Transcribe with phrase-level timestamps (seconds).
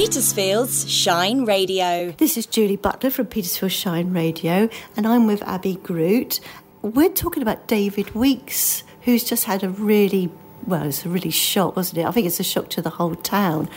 [0.00, 2.12] Petersfield's Shine Radio.
[2.12, 6.40] This is Julie Butler from Petersfield Shine Radio, and I'm with Abi Grute.
[6.80, 10.30] We're talking about David Weeks, who's just had a really,
[10.66, 12.06] well, it's a really shock, wasn't it?
[12.06, 13.68] I think it's a shock to the whole town.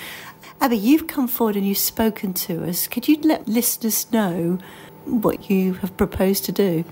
[0.62, 2.88] Abby, you've come forward and you've spoken to us.
[2.88, 4.60] Could you let listeners know
[5.04, 6.86] what you have proposed to do?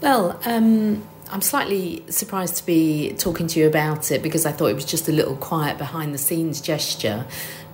[0.00, 4.66] Well, um, I'm slightly surprised to be talking to you about it because I thought
[4.68, 7.26] it was just a little quiet behind the scenes gesture.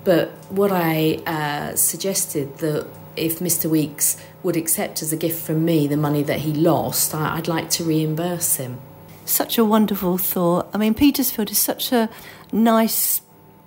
[0.02, 3.70] But what I uh, suggested that if Mr.
[3.70, 7.48] Weeks would accept as a gift from me the money that he lost, I, would
[7.48, 8.80] like to reimburse him.
[9.24, 10.68] Such a wonderful thought.
[10.74, 12.10] I mean, Petersfield is such a
[12.52, 13.22] nice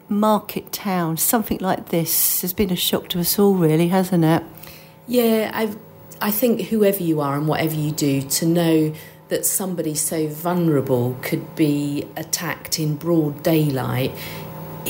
[0.09, 1.17] market town.
[1.17, 4.43] Something like this has been a shock to us all, really, hasn't it?
[5.07, 5.75] Yeah, I,
[6.21, 8.93] I think whoever you are and whatever you do, to know
[9.29, 14.11] that somebody so vulnerable could be attacked in broad daylight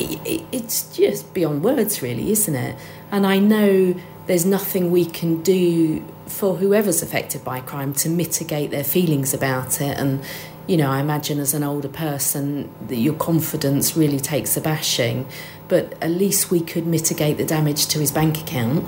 [0.00, 2.76] it's just beyond words, really, isn't it?
[3.10, 3.94] And I know
[4.26, 9.80] there's nothing we can do for whoever's affected by crime to mitigate their feelings about
[9.80, 9.98] it.
[9.98, 10.22] And,
[10.66, 15.26] you know, I imagine as an older person your confidence really takes a bashing,
[15.68, 18.84] but at least we could mitigate the damage to his bank account.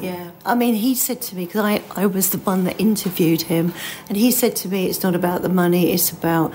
[0.00, 3.42] Yeah, I mean, he said to me, because I, I was the one that interviewed
[3.42, 3.72] him,
[4.08, 6.52] and he said to me, it's not about the money, it's about,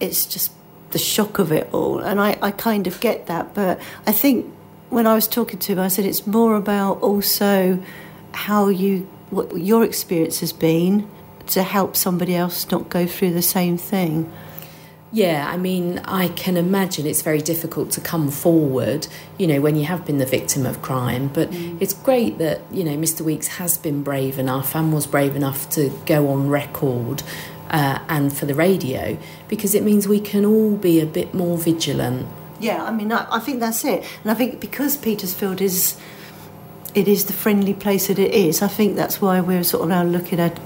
[0.00, 0.52] it's just
[0.90, 2.00] the shock of it all.
[2.00, 3.54] And I, I kind of get that.
[3.54, 4.52] But I think
[4.90, 7.82] when I was talking to him, I said it's more about also
[8.32, 11.08] how you, what your experience has been
[11.48, 14.30] to help somebody else not go through the same thing.
[15.12, 19.06] Yeah, I mean, I can imagine it's very difficult to come forward,
[19.38, 21.28] you know, when you have been the victim of crime.
[21.28, 21.80] But mm.
[21.80, 23.20] it's great that, you know, Mr.
[23.20, 27.22] Weeks has been brave enough and was brave enough to go on record
[27.70, 29.16] uh, and for the radio
[29.48, 32.26] because it means we can all be a bit more vigilant.
[32.58, 34.04] Yeah, I mean, I, I think that's it.
[34.22, 35.96] And I think because Petersfield is
[36.94, 39.90] it is the friendly place that it is, I think that's why we're sort of
[39.90, 40.58] now looking at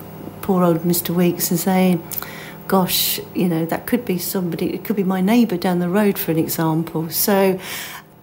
[0.43, 1.11] poor old Mr.
[1.11, 2.03] Weeks and saying,
[2.71, 6.17] gosh, you know, that could be somebody, it could be my neighbour down the road,
[6.17, 7.11] for an example.
[7.11, 7.59] So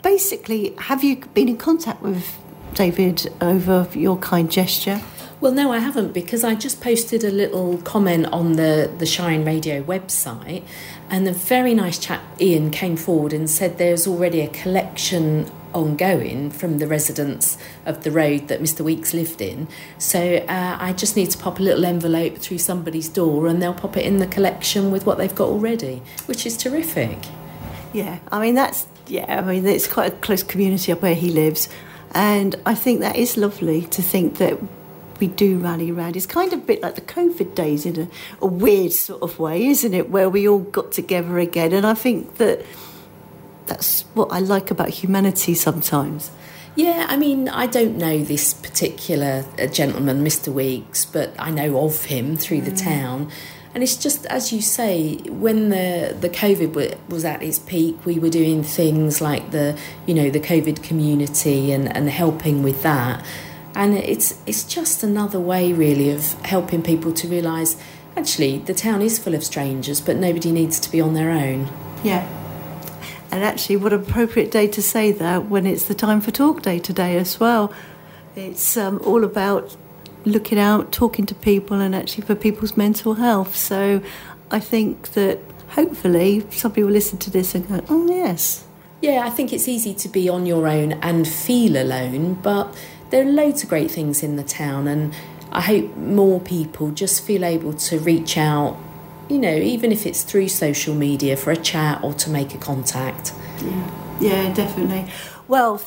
[0.03, 2.37] basically, have you been in contact with
[2.73, 5.01] David over your kind gesture?
[5.41, 9.43] Well, no, I haven't because I just posted a little comment on the, the Shine
[9.43, 10.63] Radio website,
[11.09, 16.49] and a very nice chap, Ian, came forward and said there's already a collection ongoing
[16.49, 18.81] from the residents of the road that Mr.
[18.81, 19.67] Weeks lived in.
[19.97, 23.73] So uh, I just need to pop a little envelope through somebody's door and they'll
[23.73, 27.17] pop it in the collection with what they've got already, which is terrific.
[27.93, 31.31] Yeah, I mean, that's, yeah, I mean, it's quite a close community up where he
[31.31, 31.69] lives.
[32.11, 34.59] And I think that is lovely to think that
[35.19, 36.15] we do rally around.
[36.15, 38.07] It's kind of a bit like the COVID days in a,
[38.41, 40.09] a weird sort of way, isn't it?
[40.09, 41.73] Where we all got together again.
[41.73, 42.63] And I think that
[43.67, 46.31] that's what I like about humanity sometimes.
[46.75, 50.53] Yeah, I mean, I don't know this particular uh, gentleman, Mr.
[50.53, 52.83] Weeks, but I know of him through the mm.
[52.83, 53.31] town.
[53.73, 58.17] And it's just as you say, when the the COVID was at its peak, we
[58.17, 63.23] were doing things like the you know the COVID community and and helping with that
[63.77, 67.77] and it's it's just another way really of helping people to realise
[68.15, 71.69] actually the town is full of strangers but nobody needs to be on their own
[72.03, 72.27] yeah
[73.31, 76.61] and actually what an appropriate day to say that when it's the time for talk
[76.61, 77.73] day today as well.
[78.35, 79.75] It's um, all about
[80.25, 83.55] looking out talking to people and actually for people's mental health.
[83.55, 84.01] So
[84.49, 85.39] i think that
[85.69, 88.65] hopefully somebody will listen to this and go oh yes.
[89.01, 92.73] Yeah i think it's easy to be on your own and feel alone but
[93.09, 95.15] there are loads of great things in the town, and
[95.51, 98.77] I hope more people just feel able to reach out,
[99.29, 102.57] you know, even if it's through social media for a chat or to make a
[102.57, 103.33] contact.
[103.61, 105.11] Yeah, yeah, definitely.
[105.47, 105.77] Well,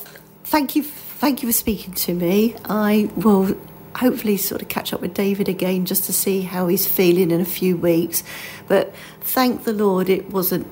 [0.43, 2.55] thank you, thank you for speaking to me.
[2.65, 3.57] I will
[3.95, 7.41] hopefully sort of catch up with David again just to see how he's feeling in
[7.41, 8.23] a few weeks.
[8.67, 10.67] But thank the Lord, it wasn't.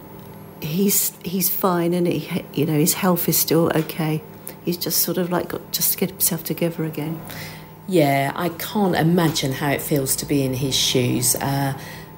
[0.61, 4.21] He's he's fine, and he, you know his health is still okay
[4.69, 7.19] he's just sort of like got just to get himself together again.
[7.87, 11.35] Yeah, I can't imagine how it feels to be in his shoes.
[11.35, 11.73] Uh,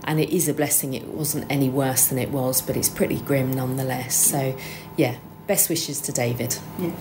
[0.06, 3.20] and it is a blessing it wasn't any worse than it was, but it's pretty
[3.20, 4.16] grim nonetheless.
[4.16, 4.58] So,
[4.98, 5.18] yeah,
[5.48, 6.58] best wishes to David.
[6.80, 6.92] Yeah.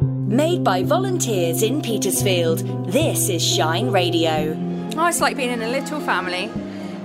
[0.00, 2.58] Made by volunteers in Petersfield,
[2.90, 4.56] this is Shine Radio.
[4.96, 6.50] Oh, it's like being in a little family.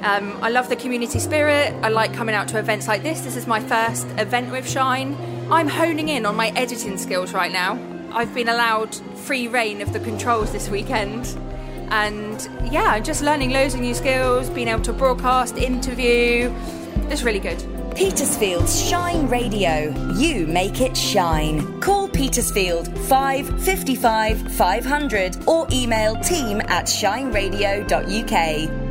[0.01, 1.74] Um, I love the community spirit.
[1.83, 3.21] I like coming out to events like this.
[3.21, 5.18] This is my first event with Shine.
[5.51, 7.77] I'm honing in on my editing skills right now.
[8.12, 11.25] I've been allowed free reign of the controls this weekend.
[11.91, 16.53] And yeah, just learning loads of new skills, being able to broadcast, interview.
[17.09, 17.63] It's really good.
[17.95, 19.94] Petersfield's Shine Radio.
[20.15, 21.81] You make it shine.
[21.81, 28.88] Call Petersfield 555 500 or email team at shineradio.uk.